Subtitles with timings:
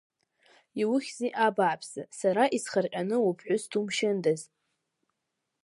[0.81, 4.41] Иухьзеи, абааԥсы, сара исхырҟьаны уԥҳәыс думшьындаз!